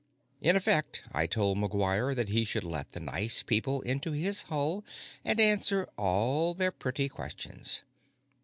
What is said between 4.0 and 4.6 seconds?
his